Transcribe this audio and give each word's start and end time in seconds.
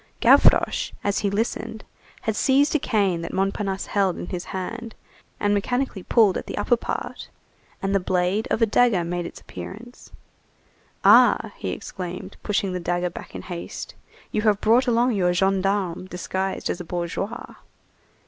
Gavroche, 0.19 0.93
as 1.03 1.19
he 1.19 1.29
listened, 1.29 1.83
had 2.21 2.35
seized 2.35 2.73
a 2.73 2.79
cane 2.79 3.21
that 3.21 3.31
Montparnasse 3.31 3.85
held 3.85 4.17
in 4.17 4.25
his 4.25 4.45
hand, 4.45 4.95
and 5.39 5.53
mechanically 5.53 6.01
pulled 6.01 6.39
at 6.39 6.47
the 6.47 6.57
upper 6.57 6.75
part, 6.75 7.27
and 7.83 7.93
the 7.93 7.99
blade 7.99 8.47
of 8.49 8.63
a 8.63 8.65
dagger 8.65 9.03
made 9.03 9.27
its 9.27 9.39
appearance. 9.39 10.11
"Ah!" 11.05 11.51
he 11.55 11.69
exclaimed, 11.69 12.35
pushing 12.41 12.73
the 12.73 12.79
dagger 12.79 13.11
back 13.11 13.35
in 13.35 13.43
haste, 13.43 13.93
"you 14.31 14.41
have 14.41 14.59
brought 14.59 14.87
along 14.87 15.11
your 15.11 15.33
gendarme 15.35 16.07
disguised 16.07 16.71
as 16.71 16.81
a 16.81 16.83
bourgeois." 16.83 17.53